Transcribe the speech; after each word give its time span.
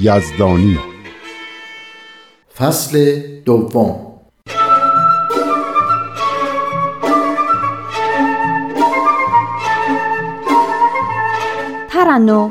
یزدانی. 0.00 0.78
فصل 2.56 3.20
دوم. 3.44 4.20
ترنو 11.90 12.50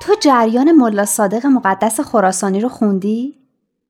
تو 0.00 0.14
جریان 0.20 0.72
ملا 0.72 1.04
صادق 1.04 1.46
مقدس 1.46 2.00
خراسانی 2.00 2.60
رو 2.60 2.68
خوندی؟ 2.68 3.34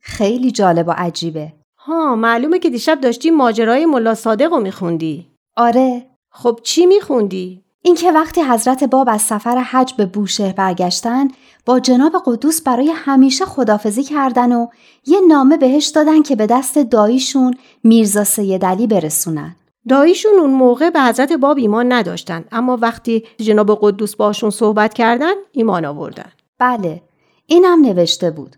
خیلی 0.01 0.51
جالب 0.51 0.89
و 0.89 0.91
عجیبه. 0.91 1.53
ها 1.79 2.17
معلومه 2.17 2.59
که 2.59 2.71
دیشب 2.71 3.01
داشتی 3.01 3.31
ماجرای 3.31 3.87
ملا 3.87 4.15
صادق 4.15 4.53
رو 4.53 4.61
میخوندی. 4.61 5.27
آره. 5.57 6.07
خب 6.31 6.61
چی 6.63 6.87
میخوندی؟ 6.87 7.65
اینکه 7.83 8.13
وقتی 8.13 8.43
حضرت 8.43 8.85
باب 8.85 9.09
از 9.09 9.23
سفر 9.23 9.59
حج 9.59 9.95
به 9.95 10.07
بوشهر 10.07 10.53
برگشتن 10.53 11.29
با 11.71 11.81
جناب 11.81 12.13
قدوس 12.27 12.63
برای 12.63 12.91
همیشه 12.91 13.45
خدافزی 13.45 14.03
کردن 14.03 14.53
و 14.53 14.67
یه 15.07 15.21
نامه 15.29 15.57
بهش 15.57 15.87
دادن 15.87 16.23
که 16.23 16.37
به 16.37 16.47
دست 16.47 16.79
داییشون 16.79 17.55
میرزا 17.85 18.25
سید 18.25 18.65
علی 18.65 18.87
برسونن. 18.87 19.57
داییشون 19.89 20.33
اون 20.41 20.51
موقع 20.51 20.91
به 20.91 21.01
حضرت 21.01 21.33
باب 21.33 21.59
ایمان 21.59 21.93
نداشتن 21.93 22.45
اما 22.53 22.77
وقتی 22.77 23.25
جناب 23.37 23.79
قدوس 23.83 24.17
باشون 24.17 24.51
صحبت 24.51 24.95
کردن 24.95 25.33
ایمان 25.53 25.85
آوردن. 25.85 26.33
بله 26.59 27.03
اینم 27.47 27.81
نوشته 27.83 28.31
بود. 28.31 28.57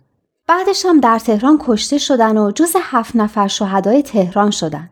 بعدش 0.48 0.86
هم 0.86 1.00
در 1.00 1.19
تهران 1.19 1.58
کشته 1.66 1.98
شدن 1.98 2.38
و 2.38 2.50
جز 2.50 2.76
هفت 2.82 3.16
نفر 3.16 3.48
شهدای 3.48 4.02
تهران 4.02 4.50
شدن 4.50 4.91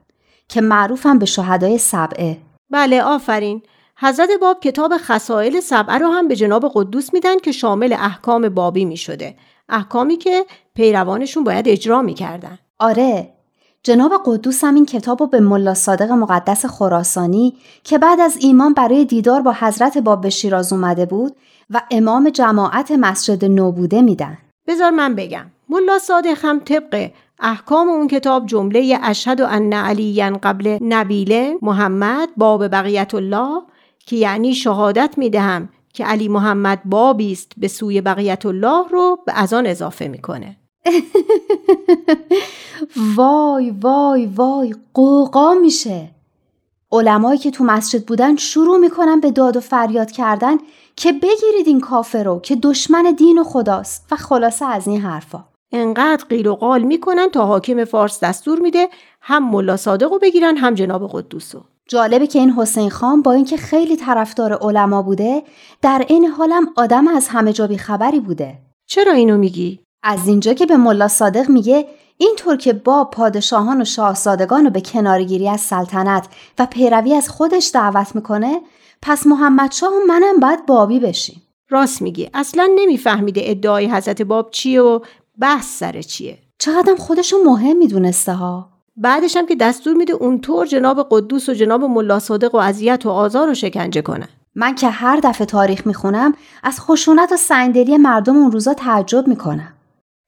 که 0.49 0.61
معروفم 0.61 1.19
به 1.19 1.27
شهدای 1.27 1.79
سبعه. 1.79 2.39
بله 2.71 3.03
آفرین. 3.03 3.63
حضرت 4.03 4.29
باب 4.41 4.61
کتاب 4.61 4.93
خسائل 4.97 5.61
سبعه 5.61 5.99
رو 5.99 6.09
هم 6.11 6.29
به 6.29 6.37
جناب 6.37 6.71
قدوس 6.75 7.15
میدن 7.15 7.39
که 7.39 7.53
شامل 7.53 7.93
احکام 7.93 8.49
بابی 8.49 8.85
می 8.85 8.97
شده. 8.97 9.35
احکامی 9.69 10.17
که 10.17 10.45
پیروانشون 10.75 11.45
باید 11.45 11.69
اجرا 11.69 12.03
می‌کردن. 12.03 12.59
آره 12.79 13.33
جناب 13.83 14.13
قدوس 14.27 14.65
هم 14.65 14.75
این 14.75 14.87
کتاب 14.87 15.21
رو 15.21 15.27
به 15.27 15.41
ملا 15.41 15.75
صادق 15.75 16.11
مقدس 16.11 16.67
خراسانی 16.67 17.57
که 17.85 17.99
بعد 17.99 18.21
از 18.21 18.37
ایمان 18.41 18.75
برای 18.75 19.05
دیدار 19.05 19.43
با 19.43 19.55
حضرت 19.61 19.99
باب 19.99 20.21
به 20.21 20.31
شیراز 20.31 20.73
اومده 20.73 21.07
بود 21.07 21.37
و 21.71 21.83
امام 21.91 22.31
جماعت 22.31 22.91
مسجد 22.91 23.45
نو 23.45 23.73
بوده 23.73 24.03
میدن. 24.03 24.39
بذار 24.67 24.91
من 24.91 25.15
بگم. 25.15 25.47
ملا 25.69 25.99
صادق 25.99 26.39
هم 26.43 26.61
طبق 26.61 27.11
احکام 27.41 27.89
اون 27.89 28.09
کتاب 28.09 28.47
جمله 28.47 28.99
اشهد 29.03 29.41
ان 29.41 29.73
علی 29.73 30.23
قبل 30.23 30.79
نبیله 30.83 31.59
محمد 31.63 32.29
باب 32.37 32.69
بقیت 32.69 33.15
الله 33.15 33.63
که 34.11 34.17
یعنی 34.17 34.55
شهادت 34.55 35.15
می 35.17 35.31
دهم 35.31 35.69
که 35.95 36.05
علی 36.05 36.29
محمد 36.29 36.83
بابی 36.85 37.33
است 37.33 37.53
به 37.57 37.69
سوی 37.69 38.01
بقیت 38.01 38.47
الله 38.47 38.89
رو 38.89 39.19
به 39.27 39.33
از 39.37 39.53
آن 39.53 39.67
اضافه 39.67 40.09
می‌کنه. 40.09 40.57
وای 43.17 43.71
وای 43.71 44.27
وای 44.27 44.75
قوقا 44.95 45.55
میشه. 45.55 46.11
علمایی 46.93 47.39
که 47.39 47.51
تو 47.51 47.65
مسجد 47.65 48.05
بودن 48.05 48.37
شروع 48.37 48.79
می‌کنن 48.79 49.21
به 49.21 49.31
داد 49.31 49.57
و 49.57 49.61
فریاد 49.61 50.11
کردن 50.11 50.57
که 50.97 51.13
بگیرید 51.13 51.67
این 51.67 51.81
کافر 51.81 52.23
رو 52.23 52.41
که 52.41 52.57
دشمن 52.57 53.15
دین 53.19 53.39
و 53.39 53.45
خداست 53.45 54.07
و 54.11 54.17
خلاصه 54.17 54.67
از 54.67 54.87
این 54.87 55.01
حرفا. 55.01 55.45
انقدر 55.73 56.25
قیل 56.29 56.47
و 56.47 56.55
قال 56.55 56.83
می‌کنن 56.83 57.29
تا 57.29 57.47
حاکم 57.47 57.85
فارس 57.85 58.21
دستور 58.21 58.61
میده 58.61 58.89
هم 59.21 59.51
ملا 59.51 59.77
صادق 59.77 60.13
رو 60.13 60.19
بگیرن 60.19 60.57
هم 60.57 60.75
جناب 60.75 61.11
قدوسو 61.13 61.65
جالبه 61.91 62.27
که 62.27 62.39
این 62.39 62.51
حسین 62.51 62.91
خان 62.91 63.23
با 63.23 63.33
اینکه 63.33 63.57
خیلی 63.57 63.97
طرفدار 63.97 64.53
علما 64.53 65.03
بوده 65.03 65.43
در 65.83 66.05
این 66.09 66.27
حالم 66.27 66.67
آدم 66.77 67.09
از 67.09 67.29
همه 67.29 67.53
جا 67.53 67.69
خبری 67.79 68.21
بوده. 68.21 68.59
چرا 68.87 69.13
اینو 69.13 69.39
میگی؟ 69.39 69.81
از 70.03 70.29
اینجا 70.29 70.55
که 70.55 70.67
به 70.67 70.77
ملا 70.77 71.09
صادق 71.09 71.49
میگه 71.49 71.87
اینطور 72.17 72.57
که 72.57 72.73
با 72.73 73.05
پادشاهان 73.05 73.83
و 73.83 73.85
شاهزادگان 73.85 74.65
رو 74.65 74.71
به 74.71 74.81
کنارگیری 74.81 75.49
از 75.49 75.61
سلطنت 75.61 76.29
و 76.59 76.67
پیروی 76.67 77.15
از 77.15 77.29
خودش 77.29 77.71
دعوت 77.75 78.15
می‌کنه 78.15 78.61
پس 79.03 79.27
محمد 79.27 79.73
شاه 79.73 79.91
و 79.91 80.07
منم 80.09 80.41
باید 80.41 80.67
بابی 80.67 81.01
بشیم. 81.01 81.43
راست 81.71 82.03
میگی. 82.03 82.31
اصلا 82.35 82.71
نمیفهمیده 82.75 83.41
ادعای 83.45 83.87
حضرت 83.87 84.23
باب 84.23 84.51
چیه 84.51 84.83
و 84.83 85.01
بحث 85.41 85.79
سر 85.79 86.03
چیه. 86.03 86.39
چقدر 86.59 86.95
خودشو 86.99 87.37
مهم 87.45 87.77
می‌دونسته 87.77 88.33
ها. 88.33 88.70
بعدش 88.97 89.37
هم 89.37 89.47
که 89.47 89.55
دستور 89.55 89.95
میده 89.97 90.13
اونطور 90.13 90.67
جناب 90.67 91.07
قدوس 91.11 91.49
و 91.49 91.53
جناب 91.53 91.85
ملا 91.85 92.19
صادق 92.19 92.55
و 92.55 92.59
اذیت 92.59 93.07
و 93.07 93.11
آزار 93.11 93.51
و 93.51 93.55
شکنجه 93.55 94.03
کنن 94.03 94.29
من 94.55 94.75
که 94.75 94.89
هر 94.89 95.21
دفعه 95.23 95.47
تاریخ 95.47 95.87
می‌خونم 95.87 96.35
از 96.63 96.81
خشونت 96.81 97.33
و 97.33 97.37
سنگدلی 97.37 97.97
مردم 97.97 98.37
اون 98.37 98.53
روزا 98.53 98.75
تعجب 98.75 99.29
می‌کنم. 99.29 99.73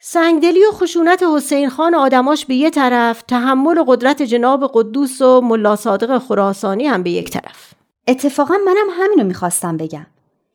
سنگدلی 0.00 0.64
و 0.64 0.72
خشونت 0.72 1.22
حسین 1.22 1.68
خان 1.68 1.94
آدماش 1.94 2.46
به 2.46 2.54
یه 2.54 2.70
طرف 2.70 3.22
تحمل 3.22 3.78
و 3.78 3.84
قدرت 3.84 4.22
جناب 4.22 4.70
قدوس 4.74 5.22
و 5.22 5.40
ملا 5.40 5.76
صادق 5.76 6.18
خراسانی 6.18 6.86
هم 6.86 7.02
به 7.02 7.10
یک 7.10 7.30
طرف. 7.30 7.72
اتفاقا 8.08 8.54
منم 8.66 8.86
همینو 9.02 9.24
می‌خواستم 9.24 9.76
بگم. 9.76 10.06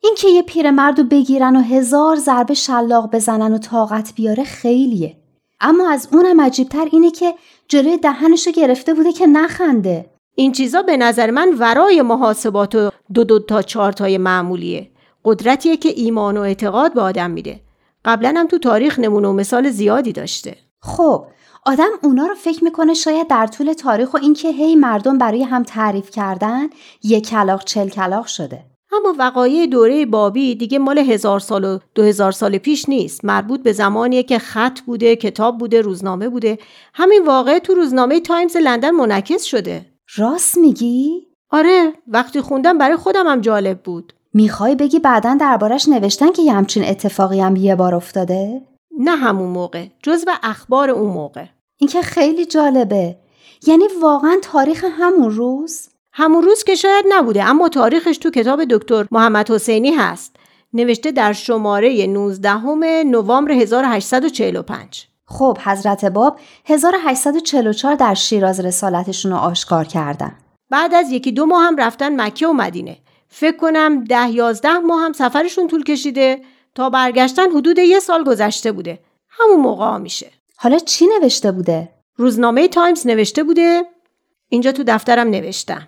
اینکه 0.02 0.28
یه 0.28 0.42
پیرمردو 0.42 1.04
بگیرن 1.04 1.56
و 1.56 1.60
هزار 1.60 2.16
ضربه 2.16 2.54
شلاق 2.54 3.10
بزنن 3.10 3.54
و 3.54 3.58
طاقت 3.58 4.12
بیاره 4.14 4.44
خیلیه. 4.44 5.16
اما 5.60 5.90
از 5.90 6.08
اونم 6.12 6.40
عجیبتر 6.40 6.88
اینه 6.92 7.10
که 7.10 7.34
جلوی 7.68 7.98
دهنشو 7.98 8.50
گرفته 8.50 8.94
بوده 8.94 9.12
که 9.12 9.26
نخنده. 9.26 10.10
این 10.34 10.52
چیزا 10.52 10.82
به 10.82 10.96
نظر 10.96 11.30
من 11.30 11.54
ورای 11.58 12.02
محاسبات 12.02 12.74
و 12.74 12.90
دو 13.14 13.24
دو 13.24 13.38
تا 13.38 13.62
چهار 13.62 13.92
تای 13.92 14.18
معمولیه. 14.18 14.90
قدرتیه 15.24 15.76
که 15.76 15.88
ایمان 15.88 16.36
و 16.36 16.40
اعتقاد 16.40 16.94
به 16.94 17.00
آدم 17.00 17.30
میده. 17.30 17.60
قبلا 18.04 18.34
هم 18.36 18.46
تو 18.46 18.58
تاریخ 18.58 18.98
نمونه 18.98 19.28
و 19.28 19.32
مثال 19.32 19.70
زیادی 19.70 20.12
داشته. 20.12 20.56
خب 20.80 21.26
آدم 21.66 21.90
اونا 22.02 22.26
رو 22.26 22.34
فکر 22.34 22.64
می‌کنه 22.64 22.94
شاید 22.94 23.28
در 23.28 23.46
طول 23.46 23.72
تاریخ 23.72 24.14
و 24.14 24.16
اینکه 24.16 24.48
هی 24.48 24.76
مردم 24.76 25.18
برای 25.18 25.42
هم 25.42 25.62
تعریف 25.62 26.10
کردن 26.10 26.68
یک 27.04 27.28
کلاغ 27.28 27.64
چل 27.64 27.88
کلاغ 27.88 28.26
شده. 28.26 28.64
اما 28.92 29.14
وقایع 29.18 29.66
دوره 29.66 30.06
بابی 30.06 30.54
دیگه 30.54 30.78
مال 30.78 30.98
هزار 30.98 31.40
سال 31.40 31.64
و 31.64 31.78
دو 31.94 32.02
هزار 32.02 32.32
سال 32.32 32.58
پیش 32.58 32.88
نیست. 32.88 33.24
مربوط 33.24 33.62
به 33.62 33.72
زمانیه 33.72 34.22
که 34.22 34.38
خط 34.38 34.80
بوده 34.80 35.16
کتاب 35.16 35.58
بوده 35.58 35.80
روزنامه 35.80 36.28
بوده. 36.28 36.58
همین 36.94 37.26
وقایع 37.26 37.58
تو 37.58 37.74
روزنامه 37.74 38.20
تایمز 38.20 38.56
لندن 38.56 38.90
منعکس 38.90 39.44
شده. 39.44 39.86
راست 40.16 40.58
میگی؟ 40.58 41.26
آره 41.50 41.92
وقتی 42.06 42.40
خوندم 42.40 42.78
برای 42.78 42.96
خودم 42.96 43.26
هم 43.26 43.40
جالب 43.40 43.82
بود. 43.82 44.12
می‌خوای 44.34 44.74
بگی 44.74 44.98
بعدا 44.98 45.36
دربارش 45.40 45.88
نوشتن 45.88 46.32
که 46.32 46.42
یه 46.42 46.52
همچین 46.52 46.84
اتفاقی 46.84 47.40
هم 47.40 47.56
یه 47.56 47.74
بار 47.74 47.94
افتاده؟ 47.94 48.62
نه 48.98 49.16
همون 49.16 49.48
موقع 49.48 49.86
جزو 50.02 50.30
اخبار 50.42 50.90
اون 50.90 51.10
موقع. 51.12 51.44
این 51.76 51.90
که 51.90 52.02
خیلی 52.02 52.46
جالبه. 52.46 53.16
یعنی 53.66 53.84
واقعا 54.02 54.36
تاریخ 54.42 54.84
همون 54.98 55.30
روز؟ 55.30 55.88
همون 56.20 56.42
روز 56.42 56.64
که 56.64 56.74
شاید 56.74 57.04
نبوده 57.08 57.44
اما 57.44 57.68
تاریخش 57.68 58.18
تو 58.18 58.30
کتاب 58.30 58.64
دکتر 58.64 59.06
محمد 59.10 59.50
حسینی 59.50 59.90
هست. 59.90 60.36
نوشته 60.72 61.10
در 61.10 61.32
شماره 61.32 62.06
19 62.06 62.54
نوامبر 63.04 63.52
1845 63.52 65.08
خب 65.26 65.58
حضرت 65.64 66.04
باب 66.04 66.40
1844 66.66 67.94
در 67.94 68.14
شیراز 68.14 68.60
رسالتشون 68.60 69.32
رو 69.32 69.38
آشکار 69.38 69.84
کردن. 69.84 70.32
بعد 70.70 70.94
از 70.94 71.10
یکی 71.10 71.32
دو 71.32 71.46
ماه 71.46 71.62
هم 71.62 71.76
رفتن 71.76 72.20
مکه 72.20 72.46
و 72.46 72.52
مدینه. 72.52 72.96
فکر 73.28 73.56
کنم 73.56 74.04
ده 74.04 74.30
یازده 74.30 74.78
ماه 74.78 75.00
هم 75.00 75.12
سفرشون 75.12 75.68
طول 75.68 75.84
کشیده. 75.84 76.40
تا 76.74 76.90
برگشتن 76.90 77.50
حدود 77.50 77.78
یه 77.78 78.00
سال 78.00 78.24
گذشته 78.24 78.72
بوده. 78.72 78.98
همون 79.28 79.60
موقع 79.60 79.98
میشه. 79.98 80.30
حالا 80.56 80.78
چی 80.78 81.06
نوشته 81.06 81.52
بوده؟ 81.52 81.88
روزنامه 82.16 82.68
تایمز 82.68 83.06
نوشته 83.06 83.42
بوده. 83.42 83.82
اینجا 84.48 84.72
تو 84.72 84.82
دفترم 84.86 85.28
نوشتم. 85.28 85.86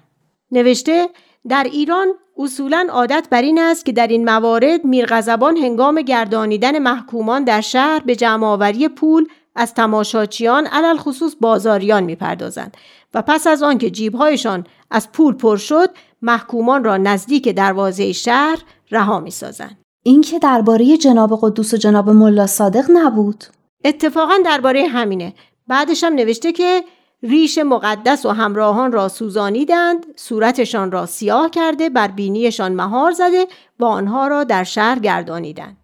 نوشته 0.53 1.09
در 1.49 1.65
ایران 1.73 2.09
اصولا 2.39 2.87
عادت 2.91 3.29
بر 3.31 3.43
این 3.43 3.59
است 3.59 3.85
که 3.85 3.93
در 3.93 4.07
این 4.07 4.25
موارد 4.25 4.85
میرغضبان 4.85 5.57
هنگام 5.57 6.03
گردانیدن 6.03 6.79
محکومان 6.79 7.45
در 7.45 7.61
شهر 7.61 8.03
به 8.07 8.17
جمعآوری 8.17 8.89
پول 8.89 9.27
از 9.57 9.75
تماشاچیان 9.75 10.67
علل 10.67 10.97
خصوص 10.97 11.35
بازاریان 11.41 12.05
می‌پردازند 12.05 12.77
و 13.15 13.23
پس 13.23 13.47
از 13.47 13.63
آنکه 13.63 13.91
جیبهایشان 13.91 14.67
از 14.91 15.13
پول 15.13 15.35
پر 15.35 15.57
شد 15.57 15.91
محکومان 16.23 16.85
را 16.85 16.97
نزدیک 16.97 17.49
دروازه 17.49 18.13
شهر 18.13 18.59
رها 18.91 19.21
می‌سازند. 19.21 19.79
این 20.03 20.21
که 20.21 20.39
درباره 20.39 20.97
جناب 20.97 21.39
قدوس 21.43 21.75
و 21.75 21.77
جناب 21.77 22.11
ملا 22.11 22.47
صادق 22.47 22.85
نبود. 22.89 23.45
اتفاقا 23.85 24.35
درباره 24.45 24.87
همینه. 24.87 25.35
بعدش 25.69 26.05
هم 26.05 26.15
نوشته 26.15 26.53
که 26.53 26.85
ریش 27.23 27.59
مقدس 27.59 28.27
و 28.27 28.31
همراهان 28.31 28.93
را 28.93 29.09
سوزانیدند 29.09 30.07
صورتشان 30.17 30.93
را 30.93 31.07
سیاه 31.07 31.51
کرده 31.51 31.89
بر 31.89 32.09
بینیشان 32.09 32.73
مهار 32.73 33.13
زده 33.13 33.47
و 33.79 33.85
آنها 33.85 34.29
را 34.29 34.45
در 34.45 34.65
شهر 34.65 34.99
گردانیدند. 34.99 35.77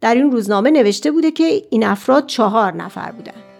در 0.00 0.14
این 0.14 0.30
روزنامه 0.30 0.70
نوشته 0.70 1.10
بوده 1.10 1.30
که 1.30 1.62
این 1.70 1.84
افراد 1.84 2.26
چهار 2.26 2.72
نفر 2.72 3.10
بودند. 3.12 3.55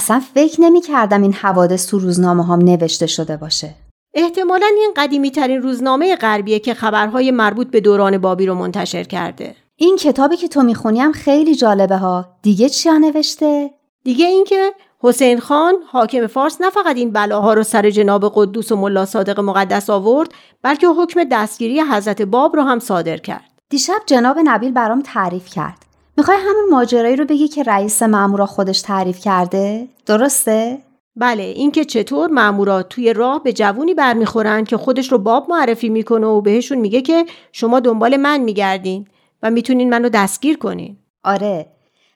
اصلا 0.00 0.20
فکر 0.34 0.60
نمی 0.60 0.80
کردم 0.80 1.22
این 1.22 1.32
حوادث 1.32 1.86
تو 1.86 1.98
روزنامه 1.98 2.46
هم 2.46 2.58
نوشته 2.58 3.06
شده 3.06 3.36
باشه. 3.36 3.74
احتمالا 4.14 4.66
این 4.76 4.92
قدیمی 4.96 5.30
ترین 5.30 5.62
روزنامه 5.62 6.16
غربیه 6.16 6.58
که 6.58 6.74
خبرهای 6.74 7.30
مربوط 7.30 7.70
به 7.70 7.80
دوران 7.80 8.18
بابی 8.18 8.46
رو 8.46 8.54
منتشر 8.54 9.04
کرده. 9.04 9.54
این 9.76 9.96
کتابی 9.96 10.36
که 10.36 10.48
تو 10.48 10.62
می‌خونیم 10.62 11.12
خیلی 11.12 11.54
جالبه 11.54 11.96
ها. 11.96 12.26
دیگه 12.42 12.68
چیا 12.68 12.98
نوشته؟ 12.98 13.70
دیگه 14.04 14.26
اینکه 14.26 14.72
حسین 15.00 15.40
خان 15.40 15.74
حاکم 15.86 16.26
فارس 16.26 16.60
نه 16.60 16.70
فقط 16.70 16.96
این 16.96 17.12
بلاها 17.12 17.54
رو 17.54 17.62
سر 17.62 17.90
جناب 17.90 18.32
قدوس 18.34 18.72
و 18.72 18.76
ملا 18.76 19.06
صادق 19.06 19.40
مقدس 19.40 19.90
آورد 19.90 20.28
بلکه 20.62 20.86
حکم 20.86 21.24
دستگیری 21.24 21.80
حضرت 21.80 22.22
باب 22.22 22.56
رو 22.56 22.62
هم 22.62 22.78
صادر 22.78 23.16
کرد. 23.16 23.50
دیشب 23.68 24.00
جناب 24.06 24.36
نبیل 24.44 24.72
برام 24.72 25.02
تعریف 25.02 25.48
کرد. 25.48 25.89
می‌خوای 26.20 26.38
همون 26.38 26.70
ماجرایی 26.70 27.16
رو 27.16 27.24
بگی 27.24 27.48
که 27.48 27.62
رئیس 27.62 28.02
مامورا 28.02 28.46
خودش 28.46 28.82
تعریف 28.82 29.20
کرده؟ 29.20 29.88
درسته؟ 30.06 30.78
بله 31.16 31.42
اینکه 31.42 31.84
چطور 31.84 32.30
مامورا 32.30 32.82
توی 32.82 33.12
راه 33.12 33.42
به 33.42 33.52
جوونی 33.52 33.94
برمیخورن 33.94 34.64
که 34.64 34.76
خودش 34.76 35.12
رو 35.12 35.18
باب 35.18 35.50
معرفی 35.50 35.88
می‌کنه 35.88 36.26
و 36.26 36.40
بهشون 36.40 36.78
میگه 36.78 37.02
که 37.02 37.26
شما 37.52 37.80
دنبال 37.80 38.16
من 38.16 38.40
میگردین 38.40 39.06
و 39.42 39.50
می‌تونین 39.50 39.90
منو 39.90 40.08
دستگیر 40.08 40.58
کنین. 40.58 40.96
آره 41.24 41.66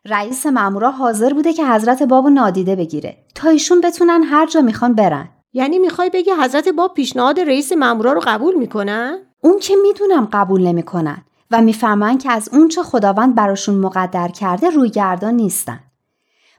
رئیس 0.05 0.47
مامورا 0.47 0.91
حاضر 0.91 1.33
بوده 1.33 1.53
که 1.53 1.67
حضرت 1.67 2.03
بابو 2.03 2.31
نادیده 2.31 2.77
بگیره 2.77 3.17
تا 3.35 3.49
ایشون 3.49 3.81
بتونن 3.81 4.23
هر 4.23 4.47
جا 4.47 4.61
می‌خوان 4.61 4.95
برن. 4.95 5.29
یعنی 5.53 5.79
می‌خوای 5.79 6.11
بگی 6.11 6.31
حضرت 6.43 6.69
باب 6.69 6.95
پیشنهاد 6.95 7.41
رئیس 7.41 7.73
مامورا 7.73 8.13
رو 8.13 8.21
قبول 8.27 8.55
می‌کنن؟ 8.55 9.19
اون 9.41 9.59
که 9.59 9.75
می‌دونم 9.83 10.29
قبول 10.33 10.63
نمی‌کنن 10.63 11.25
و 11.51 11.63
می‌فهمن 11.63 12.19
که 12.19 12.33
از 12.33 12.49
اونچه 12.53 12.83
خداوند 12.83 13.35
براشون 13.35 13.75
مقدر 13.75 14.29
کرده 14.29 14.71
رویگردان 14.71 15.35
نیستن. 15.35 15.81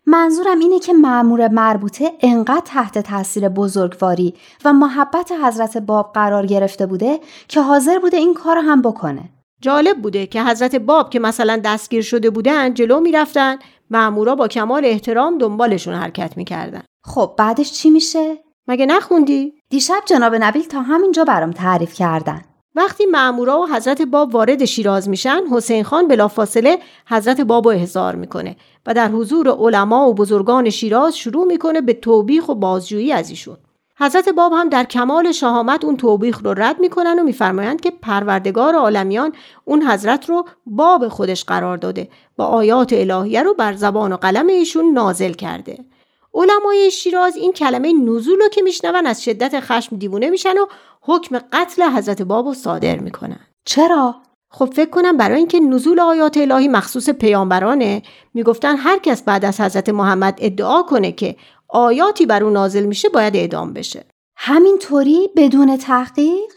منظورم 0.06 0.60
اینه 0.60 0.80
که 0.80 0.94
معمور 0.94 1.48
مربوطه 1.48 2.12
انقدر 2.22 2.62
تحت 2.66 2.98
تاثیر 3.00 3.50
بزرگواری 3.50 4.34
و 4.66 4.74
محبت 4.74 5.32
حضرت 5.44 5.78
باب 5.78 6.12
قرار 6.14 6.46
گرفته 6.46 6.86
بوده 6.86 7.20
که 7.48 7.62
حاضر 7.62 8.00
بوده 8.00 8.18
این 8.18 8.34
کار 8.34 8.58
هم 8.58 8.82
بکنه. 8.82 9.30
جالب 9.62 10.02
بوده 10.02 10.28
که 10.28 10.44
حضرت 10.44 10.76
باب 10.76 11.10
که 11.10 11.20
مثلا 11.20 11.62
دستگیر 11.66 12.02
شده 12.02 12.30
بودن 12.30 12.74
جلو 12.74 13.00
می‌رفتن 13.00 13.58
معمورا 13.90 14.36
با 14.36 14.48
کمال 14.48 14.86
احترام 14.86 15.38
دنبالشون 15.38 15.94
حرکت 15.94 16.38
می‌کردن. 16.38 16.82
خب 17.04 17.36
بعدش 17.38 17.72
چی 17.72 17.90
میشه؟ 17.90 18.38
مگه 18.68 18.86
نخوندی؟ 18.86 19.54
دیشب 19.70 20.02
جناب 20.06 20.36
نبیل 20.36 20.64
تا 20.64 20.82
همینجا 20.82 21.24
برام 21.24 21.52
تعریف 21.52 21.94
کردن. 21.94 22.42
وقتی 22.76 23.06
مامورا 23.06 23.60
و 23.60 23.68
حضرت 23.68 24.02
باب 24.02 24.36
وارد 24.36 24.66
شیراز 24.66 25.10
میشن 25.10 25.42
حسین 25.52 25.84
خان 25.84 26.08
بلافاصله 26.08 26.80
حضرت 27.08 27.42
باب 27.42 27.68
رو 27.68 27.72
احضار 27.72 28.16
می‌کنه 28.16 28.56
و 28.86 28.94
در 28.94 29.10
حضور 29.10 29.50
علما 29.50 30.10
و 30.10 30.14
بزرگان 30.14 30.70
شیراز 30.70 31.18
شروع 31.18 31.46
می‌کنه 31.46 31.82
به 31.82 31.94
توبیخ 31.94 32.50
و 32.50 32.56
بازجویی 32.56 33.14
از 33.14 33.30
ایشون. 33.30 33.58
حضرت 34.00 34.30
باب 34.30 34.54
هم 34.54 34.70
در 34.70 34.84
کمال 34.84 35.32
شهامت 35.32 35.86
اون 35.86 35.98
توبیخ 35.98 36.42
رو 36.44 36.54
رد 36.54 36.80
می‌کنن 36.80 37.20
و 37.20 37.24
میفرمایند 37.24 37.82
که 37.82 37.92
پروردگار 38.02 38.76
عالمیان 38.76 39.34
اون 39.66 39.84
حضرت 39.84 40.30
رو 40.30 40.46
باب 40.66 41.08
خودش 41.08 41.44
قرار 41.44 41.78
داده 41.78 42.10
و 42.38 42.42
آیات 42.42 42.94
الهیه 42.94 43.44
رو 43.44 43.54
بر 43.54 43.74
زبان 43.74 44.14
و 44.14 44.18
قلم 44.18 44.48
ایشون 44.48 44.94
نازل 44.94 45.32
کرده. 45.32 45.78
علمای 46.36 46.92
شیراز 46.92 47.36
این 47.36 47.54
کلمه 47.54 47.94
نزول 47.94 48.40
رو 48.40 48.50
که 48.50 48.62
میشنون 48.62 49.06
از 49.06 49.24
شدت 49.24 49.60
خشم 49.60 49.96
دیوونه 49.96 50.30
میشن 50.30 50.58
و 50.58 50.66
حکم 51.02 51.40
قتل 51.54 51.84
حضرت 51.84 52.22
بابو 52.22 52.54
صادر 52.54 53.00
می‌کنن. 53.00 53.40
چرا؟ 53.66 54.16
خب 54.52 54.74
فکر 54.74 54.90
کنم 54.90 55.18
برای 55.18 55.38
اینکه 55.38 55.60
نزول 55.60 56.00
آیات 56.00 56.38
الهی 56.38 56.68
مخصوص 56.68 57.10
پیامبرانه 57.10 58.02
می‌گفتن 58.34 58.78
هر 58.78 58.98
کس 58.98 59.24
بعد 59.24 59.46
از 59.46 59.62
حضرت 59.62 59.90
محمد 59.90 60.38
ادعا 60.42 60.82
کنه 60.82 61.12
که 61.12 61.36
آیاتی 61.68 62.26
بر 62.26 62.44
او 62.44 62.50
نازل 62.50 62.84
میشه 62.86 63.10
باید 63.10 63.36
اعدام 63.36 63.74
بشه. 63.74 64.06
همینطوری؟ 64.38 65.30
بدون 65.36 65.78
تحقیق؟ 65.78 66.52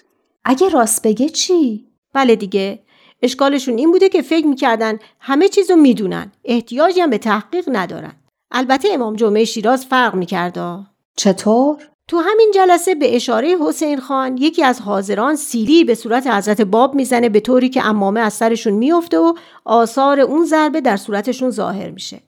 اگه 0.44 0.68
راست 0.68 1.06
بگه 1.06 1.28
چی؟ 1.28 1.86
بله 2.14 2.36
دیگه. 2.36 2.82
اشکالشون 3.22 3.78
این 3.78 3.92
بوده 3.92 4.08
که 4.08 4.22
فکر 4.22 4.46
می‌کردن 4.46 4.98
همه 5.20 5.48
چیزو 5.48 5.76
می‌دونن. 5.76 6.32
احتیاجی 6.44 7.00
هم 7.00 7.10
به 7.10 7.18
تحقیق 7.18 7.64
ندارن. 7.72 8.12
البته 8.50 8.88
امام 8.92 9.16
جمعه 9.16 9.44
شیراز 9.44 9.86
فرق 9.86 10.14
می‌کرده 10.14 10.78
چطور 11.16 11.76
تو 12.08 12.18
همین 12.18 12.52
جلسه 12.54 12.94
به 12.94 13.16
اشاره 13.16 13.56
حسین 13.60 14.00
خان 14.00 14.36
یکی 14.36 14.64
از 14.64 14.80
حاضران 14.80 15.36
سیلی 15.36 15.84
به 15.84 15.94
صورت 15.94 16.26
حضرت 16.26 16.60
باب 16.60 16.94
می‌زنه 16.94 17.28
به 17.28 17.40
طوری 17.40 17.68
که 17.68 17.86
امامه 17.86 18.20
از 18.20 18.32
سرشون 18.32 18.72
میفته 18.72 19.18
و 19.18 19.34
آثار 19.64 20.20
اون 20.20 20.44
ضربه 20.44 20.80
در 20.80 20.96
صورتشون 20.96 21.50
ظاهر 21.50 21.90
میشه. 21.90 22.20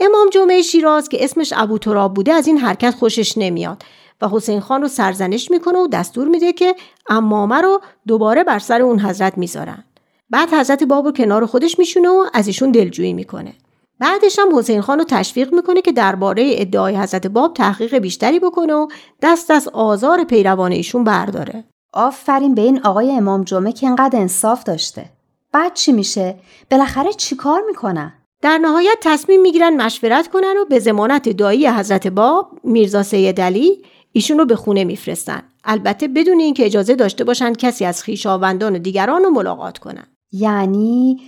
امام 0.00 0.30
جمعه 0.30 0.62
شیراز 0.62 1.08
که 1.08 1.24
اسمش 1.24 1.52
ابو 1.56 1.78
تراب 1.78 2.14
بوده 2.14 2.32
از 2.32 2.46
این 2.46 2.58
حرکت 2.58 2.90
خوشش 2.90 3.38
نمیاد 3.38 3.82
و 4.20 4.28
حسین 4.28 4.60
خان 4.60 4.82
رو 4.82 4.88
سرزنش 4.88 5.50
می‌کنه 5.50 5.78
و 5.78 5.86
دستور 5.86 6.28
میده 6.28 6.52
که 6.52 6.74
امامه 7.08 7.60
رو 7.60 7.80
دوباره 8.06 8.44
بر 8.44 8.58
سر 8.58 8.82
اون 8.82 9.00
حضرت 9.00 9.38
می‌ذارن. 9.38 9.84
بعد 10.30 10.54
حضرت 10.54 10.82
باب 10.82 11.04
رو 11.06 11.12
کنار 11.12 11.46
خودش 11.46 11.78
میشونه 11.78 12.08
و 12.08 12.24
از 12.34 12.46
ایشون 12.46 12.70
دلجویی 12.70 13.12
می‌کنه. 13.12 13.54
بعدش 14.00 14.38
هم 14.38 14.58
حسین 14.58 14.80
خان 14.80 14.98
رو 14.98 15.04
تشویق 15.04 15.54
می‌کنه 15.54 15.82
که 15.82 15.92
درباره 15.92 16.54
ادعای 16.56 16.96
حضرت 16.96 17.26
باب 17.26 17.54
تحقیق 17.54 17.98
بیشتری 17.98 18.38
بکنه 18.38 18.74
و 18.74 18.88
دست 19.22 19.50
از 19.50 19.68
آزار 19.68 20.24
پیروان 20.24 20.72
ایشون 20.72 21.04
برداره. 21.04 21.64
آفرین 21.92 22.54
به 22.54 22.62
این 22.62 22.80
آقای 22.82 23.10
امام 23.10 23.44
جمعه 23.44 23.72
که 23.72 23.86
انقدر 23.86 24.18
انصاف 24.20 24.64
داشته. 24.64 25.04
بعد 25.52 25.74
چی 25.74 25.92
میشه؟ 25.92 26.36
بالاخره 26.70 27.12
چیکار 27.12 27.62
می‌کنن؟ 27.66 28.12
در 28.42 28.58
نهایت 28.58 28.98
تصمیم 29.02 29.40
می‌گیرن 29.40 29.76
مشورت 29.82 30.28
کنن 30.28 30.54
و 30.62 30.64
به 30.64 30.78
زمانت 30.78 31.28
دایی 31.28 31.68
حضرت 31.68 32.06
باب 32.06 32.60
میرزا 32.64 33.02
سید 33.02 33.40
علی 33.40 33.82
ایشون 34.12 34.38
رو 34.38 34.44
به 34.44 34.56
خونه 34.56 34.84
میفرستن. 34.84 35.42
البته 35.64 36.08
بدون 36.08 36.40
اینکه 36.40 36.66
اجازه 36.66 36.94
داشته 36.94 37.24
باشن 37.24 37.52
کسی 37.52 37.84
از 37.84 38.02
خویشاوندان 38.04 38.76
و 38.76 38.78
دیگران 38.78 39.22
رو 39.22 39.30
ملاقات 39.30 39.78
کنن. 39.78 40.06
یعنی 40.32 41.20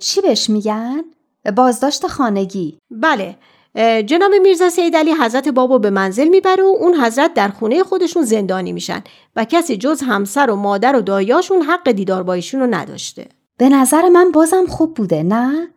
چی 0.00 0.20
بهش 0.20 0.50
میگن؟ 0.50 1.02
بازداشت 1.56 2.06
خانگی. 2.06 2.78
بله 2.90 3.36
جناب 4.06 4.32
میرزا 4.42 4.70
سید 4.70 4.96
علی 4.96 5.12
حضرت 5.12 5.48
بابو 5.48 5.78
به 5.78 5.90
منزل 5.90 6.28
می‌بره 6.28 6.62
و 6.62 6.76
اون 6.80 6.94
حضرت 6.94 7.34
در 7.34 7.48
خونه 7.48 7.82
خودشون 7.82 8.22
زندانی 8.22 8.72
میشن 8.72 9.02
و 9.36 9.44
کسی 9.44 9.76
جز 9.76 10.02
همسر 10.02 10.50
و 10.50 10.56
مادر 10.56 10.96
و 10.96 11.00
دایاشون 11.00 11.62
حق 11.62 11.90
دیدار 11.90 12.22
با 12.22 12.32
ایشون 12.32 12.60
رو 12.60 12.66
نداشته. 12.74 13.26
به 13.58 13.68
نظر 13.68 14.08
من 14.08 14.30
بازم 14.30 14.66
خوب 14.66 14.94
بوده 14.94 15.22
نه؟ 15.22 15.68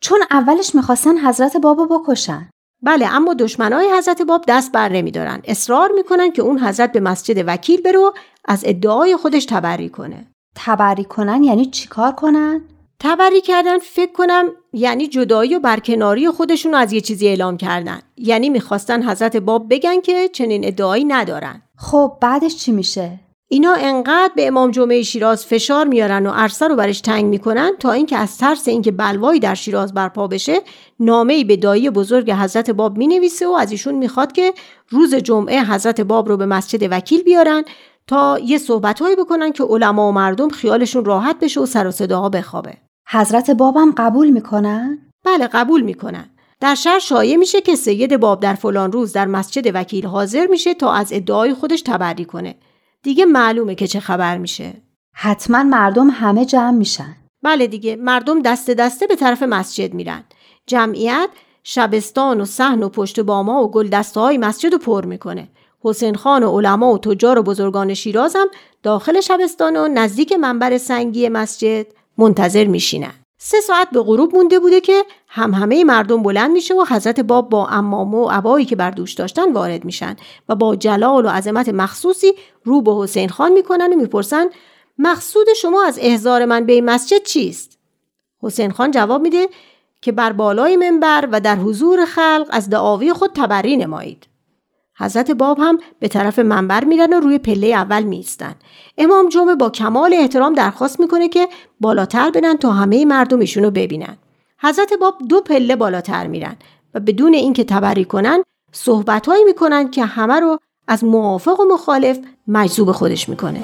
چون 0.00 0.20
اولش 0.30 0.74
می‌خواستن 0.74 1.18
حضرت 1.18 1.56
بابو 1.56 1.86
بکشن. 1.86 2.48
بله 2.82 3.14
اما 3.14 3.34
دشمنای 3.34 3.92
حضرت 3.98 4.22
باب 4.22 4.44
دست 4.48 4.72
بر 4.72 4.88
نمیدارن. 4.88 5.42
اصرار 5.44 5.92
می‌کنن 5.92 6.32
که 6.32 6.42
اون 6.42 6.58
حضرت 6.58 6.92
به 6.92 7.00
مسجد 7.00 7.44
وکیل 7.46 7.82
برو 7.82 8.14
از 8.44 8.62
ادعای 8.66 9.16
خودش 9.16 9.44
تبری 9.44 9.88
کنه. 9.88 10.26
تبری 10.56 11.04
کنن 11.04 11.44
یعنی 11.44 11.66
چیکار 11.66 12.12
کنن؟ 12.12 12.60
تبری 13.00 13.40
کردن 13.40 13.78
فکر 13.78 14.12
کنم 14.12 14.48
یعنی 14.72 15.06
جدایی 15.06 15.54
و 15.54 15.60
برکناری 15.60 16.28
خودشون 16.28 16.74
از 16.74 16.92
یه 16.92 17.00
چیزی 17.00 17.28
اعلام 17.28 17.56
کردن. 17.56 18.00
یعنی 18.16 18.50
می‌خواستن 18.50 19.10
حضرت 19.10 19.36
باب 19.36 19.66
بگن 19.70 20.00
که 20.00 20.28
چنین 20.28 20.66
ادعایی 20.66 21.04
ندارن. 21.04 21.62
خب 21.76 22.18
بعدش 22.20 22.56
چی 22.56 22.72
میشه؟ 22.72 23.20
اینا 23.48 23.74
انقدر 23.78 24.32
به 24.36 24.46
امام 24.46 24.70
جمعه 24.70 25.02
شیراز 25.02 25.46
فشار 25.46 25.86
میارن 25.86 26.26
و 26.26 26.30
عرصه 26.30 26.68
رو 26.68 26.76
برش 26.76 27.00
تنگ 27.00 27.24
می‌کنن 27.24 27.70
تا 27.80 27.92
اینکه 27.92 28.16
از 28.16 28.38
ترس 28.38 28.68
اینکه 28.68 28.90
بلوایی 28.90 29.40
در 29.40 29.54
شیراز 29.54 29.94
برپا 29.94 30.26
بشه 30.26 30.60
نامه 31.00 31.34
ای 31.34 31.44
به 31.44 31.56
دایی 31.56 31.90
بزرگ 31.90 32.30
حضرت 32.30 32.70
باب 32.70 32.98
می‌نویسه 32.98 33.48
و 33.48 33.52
از 33.52 33.72
ایشون 33.72 33.94
می‌خواد 33.94 34.32
که 34.32 34.52
روز 34.88 35.14
جمعه 35.14 35.64
حضرت 35.64 36.00
باب 36.00 36.28
رو 36.28 36.36
به 36.36 36.46
مسجد 36.46 36.88
وکیل 36.90 37.22
بیارن 37.22 37.64
تا 38.06 38.38
یه 38.38 38.58
صحبتهایی 38.58 39.16
بکنن 39.16 39.52
که 39.52 39.64
علما 39.64 40.08
و 40.08 40.12
مردم 40.12 40.48
خیالشون 40.48 41.04
راحت 41.04 41.36
بشه 41.40 41.60
و 41.60 41.66
سر 41.66 41.86
و 41.86 41.90
صداها 41.90 42.28
بخوابه. 42.28 42.76
حضرت 43.08 43.50
بابم 43.50 43.92
قبول 43.96 44.30
می‌کنن؟ 44.30 44.98
بله 45.24 45.46
قبول 45.46 45.80
می‌کنن. 45.80 46.30
در 46.60 46.74
شهر 46.74 46.98
شایع 46.98 47.36
میشه 47.36 47.60
که 47.60 47.76
سید 47.76 48.16
باب 48.16 48.40
در 48.40 48.54
فلان 48.54 48.92
روز 48.92 49.12
در 49.12 49.26
مسجد 49.26 49.70
وکیل 49.74 50.06
حاضر 50.06 50.46
میشه 50.46 50.74
تا 50.74 50.92
از 50.92 51.12
ادعای 51.12 51.54
خودش 51.54 51.82
تبری 51.82 52.24
کنه. 52.24 52.54
دیگه 53.02 53.26
معلومه 53.26 53.74
که 53.74 53.86
چه 53.86 54.00
خبر 54.00 54.38
میشه. 54.38 54.74
حتما 55.14 55.62
مردم 55.62 56.10
همه 56.10 56.44
جمع 56.44 56.70
میشن. 56.70 57.16
بله 57.42 57.66
دیگه 57.66 57.96
مردم 57.96 58.42
دسته 58.42 58.74
دسته 58.74 59.06
به 59.06 59.16
طرف 59.16 59.42
مسجد 59.42 59.94
میرن. 59.94 60.24
جمعیت 60.66 61.28
شبستان 61.62 62.40
و 62.40 62.44
صحن 62.44 62.82
و 62.82 62.88
پشت 62.88 63.20
باما 63.20 63.64
و 63.64 63.70
گل 63.70 63.88
دسته 63.88 64.20
های 64.20 64.38
مسجد 64.38 64.72
رو 64.72 64.78
پر 64.78 65.04
می‌کنه. 65.04 65.48
حسین 65.80 66.14
خان 66.14 66.42
و 66.42 66.56
علما 66.58 66.92
و 66.92 66.98
تجار 66.98 67.38
و 67.38 67.42
بزرگان 67.42 67.94
شیراز 67.94 68.36
هم 68.36 68.46
داخل 68.82 69.20
شبستان 69.20 69.76
و 69.76 69.88
نزدیک 69.88 70.32
منبر 70.32 70.78
سنگی 70.78 71.28
مسجد. 71.28 71.86
منتظر 72.18 72.64
میشینن 72.64 73.14
سه 73.38 73.60
ساعت 73.60 73.90
به 73.90 74.02
غروب 74.02 74.36
مونده 74.36 74.58
بوده 74.58 74.80
که 74.80 75.04
هم 75.28 75.54
همه 75.54 75.84
مردم 75.84 76.22
بلند 76.22 76.50
میشه 76.50 76.74
و 76.74 76.84
حضرت 76.88 77.20
باب 77.20 77.48
با 77.48 77.66
امامه 77.66 78.16
و 78.18 78.28
عبایی 78.28 78.66
که 78.66 78.76
بر 78.76 78.90
دوش 78.90 79.12
داشتن 79.12 79.52
وارد 79.52 79.84
میشن 79.84 80.16
و 80.48 80.54
با 80.54 80.76
جلال 80.76 81.26
و 81.26 81.28
عظمت 81.28 81.68
مخصوصی 81.68 82.32
رو 82.64 82.82
به 82.82 82.96
حسین 82.96 83.28
خان 83.28 83.52
می‌کنن 83.52 83.92
و 83.92 83.96
می‌پرسن 83.96 84.46
مقصود 84.98 85.46
شما 85.56 85.84
از 85.84 85.98
احضار 86.02 86.44
من 86.44 86.66
به 86.66 86.72
این 86.72 86.84
مسجد 86.84 87.22
چیست؟ 87.22 87.78
حسین 88.42 88.70
خان 88.72 88.90
جواب 88.90 89.22
میده 89.22 89.48
که 90.02 90.12
بر 90.12 90.32
بالای 90.32 90.76
منبر 90.76 91.28
و 91.32 91.40
در 91.40 91.56
حضور 91.56 92.04
خلق 92.04 92.46
از 92.50 92.70
دعاوی 92.70 93.12
خود 93.12 93.30
تبری 93.34 93.76
نمایید. 93.76 94.26
حضرت 94.98 95.30
باب 95.30 95.58
هم 95.60 95.78
به 96.00 96.08
طرف 96.08 96.38
منبر 96.38 96.84
میرن 96.84 97.12
و 97.12 97.20
روی 97.20 97.38
پله 97.38 97.66
اول 97.66 98.02
میستن. 98.02 98.54
امام 98.98 99.28
جمعه 99.28 99.54
با 99.54 99.70
کمال 99.70 100.14
احترام 100.14 100.54
درخواست 100.54 101.00
می‌کنه 101.00 101.28
که 101.28 101.48
بالاتر 101.80 102.30
برن 102.30 102.56
تا 102.56 102.72
همه 102.72 103.04
مردم 103.04 103.38
ایشونو 103.38 103.70
ببینن. 103.70 104.16
حضرت 104.60 104.92
باب 105.00 105.14
دو 105.28 105.40
پله 105.40 105.76
بالاتر 105.76 106.26
میرن 106.26 106.56
و 106.94 107.00
بدون 107.00 107.34
اینکه 107.34 107.64
تبری 107.64 108.04
کنن 108.04 108.42
صحبتهایی 108.72 109.44
می‌کنن 109.44 109.90
که 109.90 110.04
همه 110.04 110.40
رو 110.40 110.58
از 110.88 111.04
موافق 111.04 111.60
و 111.60 111.64
مخالف 111.64 112.18
مجذوب 112.48 112.92
خودش 112.92 113.28
می‌کنه. 113.28 113.62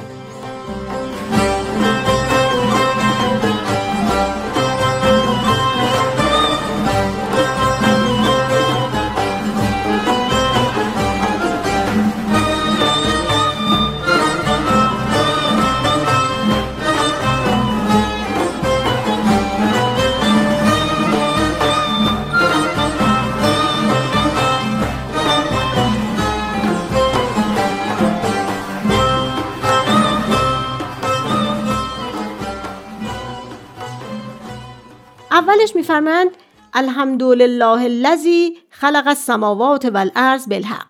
اولش 35.62 35.76
میفرمند 35.76 36.28
الحمدلله 36.73 37.64
الذی 37.64 38.59
خلق 38.71 39.07
السماوات 39.07 39.85
والارض 39.85 40.49
بالحق. 40.49 40.87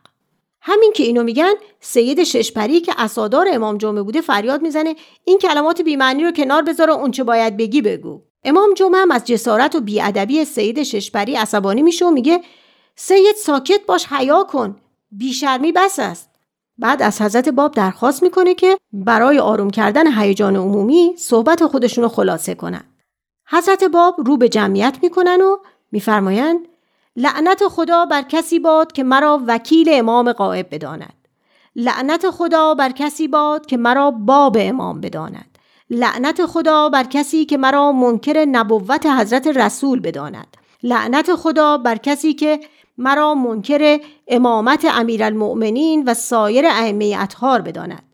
همین 0.60 0.92
که 0.94 1.02
اینو 1.02 1.22
میگن 1.22 1.52
سید 1.80 2.24
ششپری 2.24 2.80
که 2.80 2.92
اسادار 2.98 3.46
امام 3.52 3.78
جمعه 3.78 4.02
بوده 4.02 4.20
فریاد 4.20 4.62
می‌زنه 4.62 4.96
این 5.24 5.38
کلمات 5.38 5.80
بیمعنی 5.80 6.24
رو 6.24 6.30
کنار 6.30 6.62
بذار 6.62 6.90
و 6.90 6.92
اونچه 6.92 7.24
باید 7.24 7.56
بگی 7.56 7.82
بگو. 7.82 8.22
امام 8.44 8.74
جمعه 8.74 9.00
هم 9.00 9.10
از 9.10 9.24
جسارت 9.24 9.74
و 9.74 9.80
بیادبی 9.80 10.44
سید 10.44 10.82
ششپری 10.82 11.36
عصبانی 11.36 11.82
میشه 11.82 12.06
و 12.06 12.10
میگه 12.10 12.40
سید 12.96 13.36
ساکت 13.36 13.80
باش 13.86 14.06
حیا 14.06 14.44
کن 14.44 14.76
بیشرمی 15.10 15.72
بس 15.72 15.98
است. 15.98 16.30
بعد 16.78 17.02
از 17.02 17.22
حضرت 17.22 17.48
باب 17.48 17.74
درخواست 17.74 18.22
می‌کنه 18.22 18.54
که 18.54 18.78
برای 18.92 19.38
آروم 19.38 19.70
کردن 19.70 20.20
هیجان 20.20 20.56
عمومی 20.56 21.14
صحبت 21.18 21.66
خودشون 21.66 22.04
رو 22.04 22.08
خلاصه 22.08 22.54
کنن. 22.54 22.84
حضرت 23.52 23.84
باب 23.84 24.16
رو 24.18 24.36
به 24.36 24.48
جمعیت 24.48 24.98
می‌کنن 25.02 25.40
و 25.40 25.56
میفرمایند 25.92 26.58
لعنت 27.16 27.68
خدا 27.68 28.06
بر 28.06 28.22
کسی 28.22 28.58
باد 28.58 28.92
که 28.92 29.02
مرا 29.02 29.40
وکیل 29.46 29.88
امام 29.92 30.32
قائب 30.32 30.74
بداند. 30.74 31.14
لعنت 31.76 32.30
خدا 32.30 32.74
بر 32.74 32.92
کسی 32.92 33.28
باد 33.28 33.66
که 33.66 33.76
مرا 33.76 34.10
باب 34.10 34.56
امام 34.60 35.00
بداند. 35.00 35.58
لعنت 35.90 36.46
خدا 36.46 36.88
بر 36.88 37.04
کسی 37.04 37.44
که 37.44 37.56
مرا 37.56 37.92
منکر 37.92 38.44
نبوت 38.44 39.06
حضرت 39.06 39.46
رسول 39.46 40.00
بداند. 40.00 40.56
لعنت 40.82 41.34
خدا 41.34 41.78
بر 41.78 41.96
کسی 41.96 42.34
که 42.34 42.60
مرا 42.98 43.34
منکر 43.34 44.00
امامت 44.28 44.84
امیرالمؤمنین 44.84 46.04
و 46.06 46.14
سایر 46.14 46.66
ائمه 46.66 47.16
اطهار 47.18 47.60
بداند. 47.60 48.11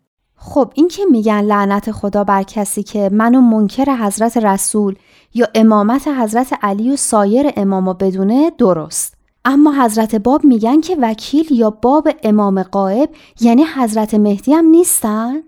خب 0.49 0.73
این 0.75 0.88
که 0.88 1.05
میگن 1.11 1.40
لعنت 1.40 1.93
خدا 1.93 2.25
بر 2.25 2.43
کسی 2.43 2.83
که 2.83 3.09
منو 3.12 3.40
منکر 3.40 3.97
حضرت 3.97 4.37
رسول 4.37 4.95
یا 5.35 5.49
امامت 5.55 6.09
حضرت 6.09 6.59
علی 6.62 6.90
و 6.90 6.97
سایر 6.97 7.52
اماما 7.57 7.93
بدونه 7.93 8.52
درست. 8.59 9.14
اما 9.45 9.85
حضرت 9.85 10.14
باب 10.14 10.45
میگن 10.45 10.81
که 10.81 10.97
وکیل 11.00 11.47
یا 11.52 11.71
باب 11.71 12.09
امام 12.23 12.62
قائب 12.62 13.11
یعنی 13.40 13.64
حضرت 13.64 14.14
مهدی 14.14 14.55
هم 14.55 14.64
نیستن؟ 14.64 15.43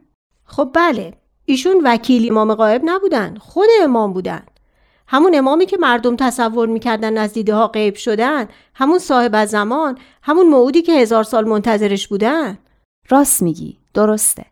خب 0.45 0.71
بله. 0.75 1.15
ایشون 1.45 1.81
وکیل 1.85 2.31
امام 2.31 2.55
قائب 2.55 2.83
نبودن 2.85 3.37
خود 3.41 3.69
امام 3.83 4.13
بودن. 4.13 4.43
همون 5.07 5.35
امامی 5.35 5.67
که 5.67 5.77
مردم 5.77 6.17
تصور 6.17 6.69
می‌کردن 6.69 7.19
از 7.19 7.33
دیده 7.33 7.55
ها 7.55 7.67
غیب 7.67 7.95
شدن 7.95 8.49
همون 8.75 8.99
صاحب 8.99 9.45
زمان 9.45 9.99
همون 10.23 10.49
موعودی 10.49 10.83
که 10.83 10.93
هزار 10.93 11.25
سال 11.25 11.49
منتظرش 11.49 12.09
بودن. 12.09 12.59
راست 13.09 13.43
میگی 13.43 13.77
درسته. 13.95 14.45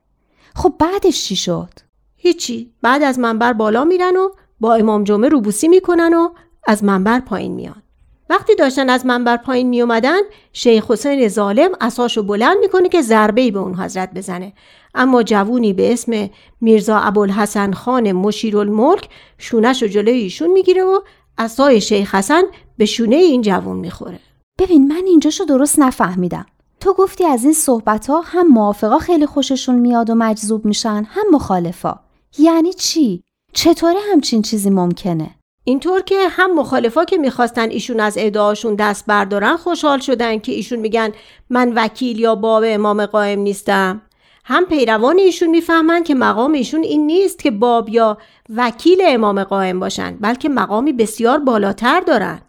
خب 0.59 0.75
بعدش 0.79 1.25
چی 1.25 1.37
شد؟ 1.37 1.69
هیچی. 2.17 2.73
بعد 2.83 3.03
از 3.03 3.19
منبر 3.19 3.53
بالا 3.53 3.85
میرن 3.85 4.17
و 4.17 4.29
با 4.61 4.75
امام 4.75 5.05
جمعه 5.05 5.29
روبوسی 5.29 5.69
می‌کنن 5.69 6.15
و 6.15 6.29
از 6.67 6.85
منبر 6.85 7.21
پایین 7.21 7.53
میان. 7.53 7.83
وقتی 8.31 8.55
داشتن 8.55 8.91
از 8.91 9.07
منبر 9.07 9.37
پایین 9.37 9.69
می 9.69 9.81
اومدن 9.81 10.21
شیخ 10.53 10.91
حسین 10.91 11.29
ظالم 11.29 11.71
اساشو 11.81 12.23
بلند 12.23 12.57
می‌کنه 12.61 12.89
که 12.89 13.03
ضربه 13.03 13.51
به 13.51 13.59
اون 13.59 13.75
حضرت 13.75 14.15
بزنه. 14.15 14.53
اما 14.95 15.23
جوونی 15.23 15.73
به 15.73 15.93
اسم 15.93 16.31
میرزا 16.61 16.99
ابوالحسن 16.99 17.73
خان 17.73 18.13
مشیرالملک 18.13 19.09
شونش 19.39 19.83
رو 19.83 19.89
جلوی 19.89 20.19
ایشون 20.19 20.51
می‌گیره 20.51 20.83
و 20.83 21.01
اسای 21.39 21.81
شیخ 21.81 22.15
حسن 22.15 22.43
به 22.79 22.85
شونه 22.85 23.17
این 23.17 23.43
جوون 23.43 23.77
می‌خوره. 23.77 24.21
ببین 24.59 24.89
من 24.89 25.03
اینجاشو 25.07 25.45
درست 25.45 25.79
نفهمیدم. 25.79 26.47
تو 26.81 26.95
گفتی 26.95 27.25
از 27.25 27.45
این 27.45 27.53
صحبت 27.53 28.07
ها 28.07 28.21
هم 28.21 28.47
موافقا 28.47 28.99
خیلی 28.99 29.27
خوششون 29.27 29.75
میاد 29.75 30.11
و 30.11 30.15
مجذوب 30.15 30.65
میشن 30.65 31.07
هم 31.09 31.25
مخالفا. 31.33 32.01
یعنی 32.39 32.73
چی؟ 32.73 33.23
چطوره 33.53 33.99
همچین 34.13 34.43
چیزی 34.43 34.71
ممکنه؟ 34.71 35.31
اینطور 35.65 36.01
که 36.01 36.29
هم 36.31 36.55
مخالفا 36.55 37.05
که 37.05 37.17
می‌خواستن 37.17 37.71
ایشون 37.71 38.01
از 38.01 38.15
ادعاشون 38.19 38.75
دست 38.75 39.07
بردارن 39.07 39.57
خوشحال 39.57 39.99
شدن 39.99 40.39
که 40.39 40.53
ایشون 40.53 40.79
میگن 40.79 41.13
من 41.51 41.73
وکیل 41.75 42.19
یا 42.19 42.35
باب 42.35 42.63
امام 42.67 43.07
قائم 43.07 43.41
نیستم. 43.41 44.03
هم 44.45 44.65
پیروان 44.65 45.19
ایشون 45.19 45.49
می‌فهمن 45.49 46.03
که 46.03 46.15
مقام 46.15 46.53
ایشون 46.53 46.83
این 46.83 47.07
نیست 47.07 47.39
که 47.39 47.51
باب 47.51 47.89
یا 47.89 48.19
وکیل 48.57 48.99
امام 49.07 49.45
قائم 49.45 49.81
باشن 49.81 50.17
بلکه 50.21 50.49
مقامی 50.49 50.93
بسیار 50.93 51.39
بالاتر 51.39 52.01
دارن 52.01 52.41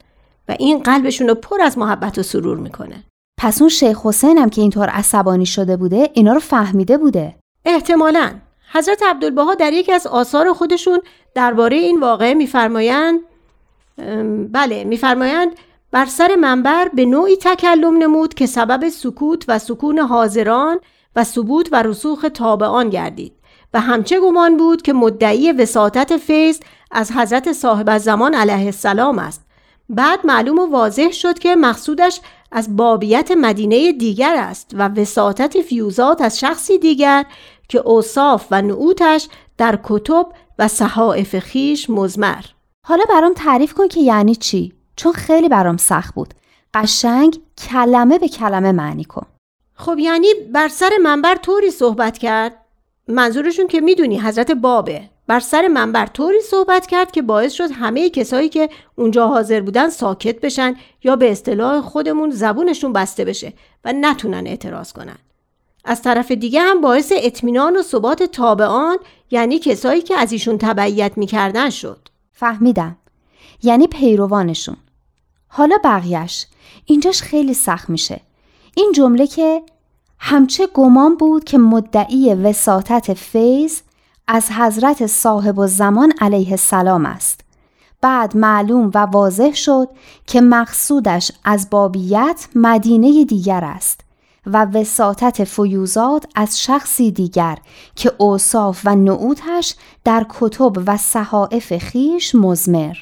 و 0.47 0.55
این 0.59 0.79
قلبشون 0.79 1.27
رو 1.27 1.35
پر 1.35 1.61
از 1.61 1.77
محبت 1.77 2.17
و 2.17 2.23
سرور 2.23 2.57
می‌کنه. 2.57 3.03
پس 3.41 3.61
اون 3.61 3.69
شیخ 3.69 4.05
حسین 4.05 4.37
هم 4.37 4.49
که 4.49 4.61
اینطور 4.61 4.89
عصبانی 4.89 5.45
شده 5.45 5.77
بوده 5.77 6.09
اینا 6.13 6.33
رو 6.33 6.39
فهمیده 6.39 6.97
بوده. 6.97 7.35
احتمالاً. 7.65 8.31
حضرت 8.73 9.03
عبدالبها 9.03 9.53
در 9.53 9.73
یکی 9.73 9.91
از 9.91 10.07
آثار 10.07 10.53
خودشون 10.53 10.99
درباره 11.35 11.77
این 11.77 11.99
واقعه 11.99 12.33
میفرمایند 12.33 13.19
بله 14.51 14.83
میفرمایند 14.83 15.51
بر 15.91 16.05
سر 16.05 16.35
منبر 16.35 16.87
به 16.93 17.05
نوعی 17.05 17.35
تکلم 17.35 17.97
نمود 17.97 18.33
که 18.33 18.45
سبب 18.45 18.89
سکوت 18.89 19.45
و 19.47 19.59
سکون 19.59 19.99
حاضران 19.99 20.79
و 21.15 21.23
ثبوت 21.23 21.69
و 21.71 21.83
رسوخ 21.83 22.25
تابعان 22.33 22.89
گردید. 22.89 23.33
و 23.73 23.79
همچه 23.79 24.19
گمان 24.19 24.57
بود 24.57 24.81
که 24.81 24.93
مدعی 24.93 25.51
وساطت 25.51 26.17
فیض 26.17 26.59
از 26.91 27.11
حضرت 27.11 27.53
صاحب 27.53 27.97
زمان 27.97 28.33
علیه 28.33 28.65
السلام 28.65 29.19
است. 29.19 29.45
بعد 29.89 30.25
معلوم 30.25 30.59
و 30.59 30.65
واضح 30.65 31.11
شد 31.11 31.39
که 31.39 31.55
مقصودش 31.55 32.21
از 32.51 32.77
بابیت 32.77 33.31
مدینه 33.31 33.91
دیگر 33.91 34.35
است 34.35 34.71
و 34.73 34.87
وساطت 34.87 35.61
فیوزات 35.61 36.21
از 36.21 36.39
شخصی 36.39 36.77
دیگر 36.77 37.25
که 37.67 37.79
اوصاف 37.79 38.47
و 38.51 38.61
نعوتش 38.61 39.27
در 39.57 39.79
کتب 39.83 40.27
و 40.59 40.67
صحائف 40.67 41.39
خیش 41.39 41.89
مزمر 41.89 42.43
حالا 42.85 43.03
برام 43.09 43.33
تعریف 43.33 43.73
کن 43.73 43.87
که 43.87 43.99
یعنی 43.99 44.35
چی؟ 44.35 44.73
چون 44.95 45.13
خیلی 45.13 45.49
برام 45.49 45.77
سخت 45.77 46.15
بود. 46.15 46.33
قشنگ 46.73 47.39
کلمه 47.57 48.19
به 48.19 48.27
کلمه 48.27 48.71
معنی 48.71 49.03
کن. 49.03 49.25
خب 49.73 49.99
یعنی 49.99 50.27
بر 50.53 50.67
سر 50.67 50.89
منبر 51.03 51.35
طوری 51.35 51.71
صحبت 51.71 52.17
کرد؟ 52.17 52.55
منظورشون 53.07 53.67
که 53.67 53.81
می‌دونی 53.81 54.19
حضرت 54.19 54.51
بابه. 54.51 55.09
بر 55.29 55.39
سر 55.39 55.67
منبر 55.67 56.05
طوری 56.05 56.41
صحبت 56.41 56.87
کرد 56.87 57.11
که 57.11 57.21
باعث 57.21 57.53
شد 57.53 57.71
همه 57.73 58.09
کسایی 58.09 58.49
که 58.49 58.69
اونجا 58.95 59.27
حاضر 59.27 59.61
بودن 59.61 59.89
ساکت 59.89 60.41
بشن 60.41 60.75
یا 61.03 61.15
به 61.15 61.31
اصطلاح 61.31 61.81
خودمون 61.81 62.31
زبونشون 62.31 62.93
بسته 62.93 63.25
بشه 63.25 63.53
و 63.85 63.93
نتونن 63.93 64.47
اعتراض 64.47 64.93
کنن. 64.93 65.17
از 65.85 66.01
طرف 66.01 66.31
دیگه 66.31 66.61
هم 66.61 66.81
باعث 66.81 67.13
اطمینان 67.15 67.77
و 67.77 67.81
ثبات 67.81 68.23
تابعان 68.23 68.97
یعنی 69.31 69.59
کسایی 69.59 70.01
که 70.01 70.17
از 70.17 70.31
ایشون 70.31 70.57
تبعیت 70.57 71.17
می‌کردن 71.17 71.69
شد. 71.69 72.09
فهمیدم. 72.33 72.97
یعنی 73.63 73.87
پیروانشون. 73.87 74.77
حالا 75.47 75.77
بقیهش 75.83 76.45
اینجاش 76.85 77.21
خیلی 77.21 77.53
سخت 77.53 77.89
میشه. 77.89 78.21
این 78.75 78.91
جمله 78.95 79.27
که 79.27 79.61
همچه 80.19 80.67
گمان 80.73 81.15
بود 81.15 81.43
که 81.43 81.57
مدعی 81.57 82.33
وساطت 82.33 83.13
فیض 83.13 83.81
از 84.31 84.51
حضرت 84.51 85.07
صاحب 85.07 85.59
و 85.59 85.67
زمان 85.67 86.13
علیه 86.21 86.51
السلام 86.51 87.05
است. 87.05 87.41
بعد 88.01 88.37
معلوم 88.37 88.91
و 88.93 88.97
واضح 88.97 89.53
شد 89.53 89.87
که 90.27 90.41
مقصودش 90.41 91.31
از 91.43 91.69
بابیت 91.69 92.47
مدینه 92.55 93.25
دیگر 93.25 93.63
است 93.63 94.01
و 94.45 94.65
وساطت 94.65 95.43
فیوزات 95.43 96.25
از 96.35 96.61
شخصی 96.61 97.11
دیگر 97.11 97.57
که 97.95 98.11
اوصاف 98.17 98.81
و 98.85 98.95
نعوتش 98.95 99.75
در 100.03 100.25
کتب 100.29 100.71
و 100.85 100.97
صحائف 100.97 101.77
خیش 101.77 102.35
مزمر. 102.35 102.95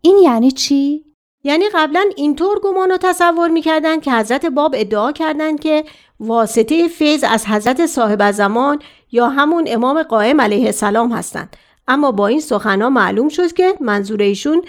این 0.00 0.18
یعنی 0.22 0.50
چی؟ 0.50 1.04
یعنی 1.44 1.64
قبلا 1.74 2.04
اینطور 2.16 2.60
گمان 2.62 2.90
و 2.90 2.96
تصور 2.96 3.48
می‌کردند 3.48 4.02
که 4.02 4.12
حضرت 4.12 4.46
باب 4.46 4.74
ادعا 4.78 5.12
کردند 5.12 5.60
که 5.60 5.84
واسطه 6.20 6.88
فیض 6.88 7.24
از 7.28 7.46
حضرت 7.46 7.86
صاحب 7.86 8.30
زمان 8.30 8.78
یا 9.12 9.28
همون 9.28 9.64
امام 9.68 10.02
قائم 10.02 10.40
علیه 10.40 10.66
السلام 10.66 11.12
هستند. 11.12 11.56
اما 11.88 12.12
با 12.12 12.26
این 12.26 12.40
سخنها 12.40 12.90
معلوم 12.90 13.28
شد 13.28 13.52
که 13.52 13.74
منظور 13.80 14.22
ایشون 14.22 14.62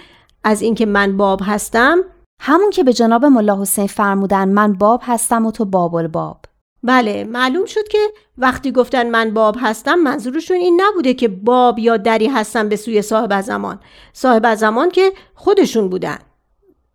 از 0.44 0.62
اینکه 0.62 0.86
من 0.86 1.16
باب 1.16 1.40
هستم. 1.44 1.98
همون 2.40 2.70
که 2.70 2.84
به 2.84 2.92
جناب 2.92 3.24
ملا 3.24 3.60
حسین 3.60 3.86
فرمودن 3.86 4.48
من 4.48 4.72
باب 4.72 5.00
هستم 5.04 5.46
و 5.46 5.50
تو 5.50 5.64
باب 5.64 5.94
الباب. 5.94 6.44
بله 6.82 7.24
معلوم 7.24 7.64
شد 7.64 7.88
که 7.88 7.98
وقتی 8.38 8.72
گفتن 8.72 9.10
من 9.10 9.34
باب 9.34 9.56
هستم 9.60 9.94
منظورشون 9.94 10.56
این 10.56 10.80
نبوده 10.84 11.14
که 11.14 11.28
باب 11.28 11.78
یا 11.78 11.96
دری 11.96 12.26
هستم 12.26 12.68
به 12.68 12.76
سوی 12.76 13.02
صاحب 13.02 13.40
زمان. 13.40 13.80
صاحب 14.12 14.54
زمان 14.54 14.90
که 14.90 15.12
خودشون 15.34 15.88
بودن. 15.88 16.18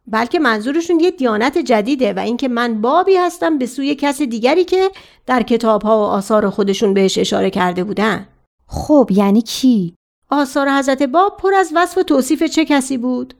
بلکه 0.07 0.39
منظورشون 0.39 0.99
یه 0.99 1.11
دیانت 1.11 1.57
جدیده 1.57 2.13
و 2.13 2.19
اینکه 2.19 2.47
من 2.47 2.81
بابی 2.81 3.15
هستم 3.15 3.57
به 3.57 3.65
سوی 3.65 3.95
کس 3.95 4.21
دیگری 4.21 4.63
که 4.63 4.91
در 5.25 5.43
کتاب 5.43 5.83
ها 5.83 5.97
و 5.97 6.01
آثار 6.01 6.49
خودشون 6.49 6.93
بهش 6.93 7.17
اشاره 7.17 7.49
کرده 7.49 7.83
بودن. 7.83 8.27
خب 8.67 9.09
یعنی 9.11 9.41
کی؟ 9.41 9.95
آثار 10.29 10.69
حضرت 10.69 11.03
باب 11.03 11.37
پر 11.37 11.53
از 11.53 11.71
وصف 11.75 11.97
و 11.97 12.03
توصیف 12.03 12.43
چه 12.43 12.65
کسی 12.65 12.97
بود؟ 12.97 13.33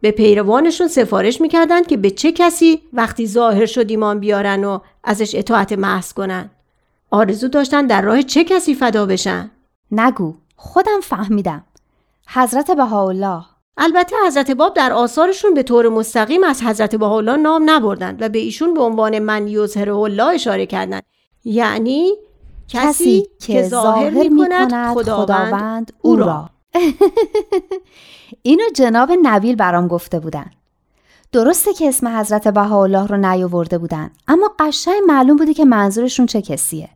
به 0.00 0.10
پیروانشون 0.10 0.88
سفارش 0.88 1.40
می‌کردند 1.40 1.86
که 1.86 1.96
به 1.96 2.10
چه 2.10 2.32
کسی 2.32 2.82
وقتی 2.92 3.26
ظاهر 3.26 3.66
شد 3.66 3.90
ایمان 3.90 4.20
بیارن 4.20 4.64
و 4.64 4.78
ازش 5.04 5.34
اطاعت 5.34 5.72
محض 5.72 6.12
کنن. 6.12 6.50
آرزو 7.10 7.48
داشتن 7.48 7.86
در 7.86 8.02
راه 8.02 8.22
چه 8.22 8.44
کسی 8.44 8.74
فدا 8.74 9.06
بشن؟ 9.06 9.50
نگو 9.90 10.34
خودم 10.56 11.00
فهمیدم. 11.02 11.64
حضرت 12.28 12.70
بهاءالله. 12.70 13.44
البته 13.76 14.16
حضرت 14.26 14.50
باب 14.50 14.74
در 14.74 14.92
آثارشون 14.92 15.54
به 15.54 15.62
طور 15.62 15.88
مستقیم 15.88 16.44
از 16.44 16.62
حضرت 16.62 16.96
بهاءالله 16.96 17.36
نام 17.36 17.70
نبردند 17.70 18.22
و 18.22 18.28
به 18.28 18.38
ایشون 18.38 18.74
به 18.74 18.82
عنوان 18.82 19.18
من 19.18 19.48
یظهر 19.48 19.90
الله 19.90 20.24
اشاره 20.24 20.66
کردند. 20.66 21.02
یعنی 21.44 22.12
کسی, 22.68 23.26
که 23.40 23.62
ظاهر 23.62 24.10
می 24.10 24.48
کند 24.48 24.94
خداوند 24.94 25.92
او 26.02 26.16
را. 26.16 26.50
اینو 28.42 28.64
جناب 28.74 29.12
نبیل 29.22 29.56
برام 29.56 29.88
گفته 29.88 30.20
بودن. 30.20 30.50
درسته 31.32 31.72
که 31.72 31.88
اسم 31.88 32.08
حضرت 32.08 32.48
بهاءالله 32.48 33.06
رو 33.06 33.16
نیاورده 33.16 33.78
بودن 33.78 34.10
اما 34.28 34.50
قشنگ 34.58 34.94
معلوم 35.06 35.36
بوده 35.36 35.54
که 35.54 35.64
منظورشون 35.64 36.26
چه 36.26 36.42
کسیه. 36.42 36.88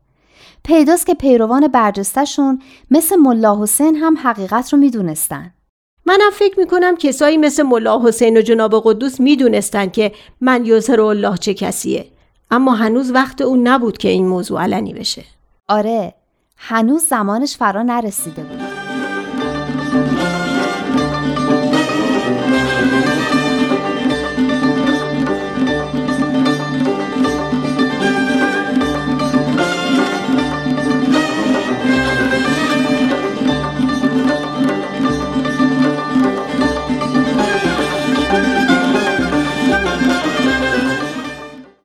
پیداست 0.64 1.06
که 1.06 1.14
پیروان 1.14 1.68
برجستشون 1.68 2.62
مثل 2.90 3.16
ملا 3.16 3.62
حسین 3.62 3.96
هم 3.96 4.18
حقیقت 4.18 4.72
رو 4.72 4.78
می‌دونستن. 4.78 5.52
منم 6.06 6.30
فکر 6.32 6.58
می‌کنم 6.58 6.96
کسایی 6.96 7.36
مثل 7.36 7.62
ملا 7.62 8.02
حسین 8.06 8.36
و 8.36 8.40
جناب 8.40 8.82
قدوس 8.84 9.20
می‌دونستن 9.20 9.90
که 9.90 10.12
من 10.40 10.66
یظهر 10.66 11.00
الله 11.00 11.36
چه 11.36 11.54
کسیه. 11.54 12.06
اما 12.50 12.74
هنوز 12.74 13.10
وقت 13.12 13.40
اون 13.40 13.68
نبود 13.68 13.98
که 13.98 14.08
این 14.08 14.26
موضوع 14.26 14.62
علنی 14.62 14.94
بشه. 14.94 15.24
آره 15.68 16.14
هنوز 16.56 17.02
زمانش 17.02 17.56
فرا 17.56 17.82
نرسیده 17.82 18.42
بود. 18.42 18.65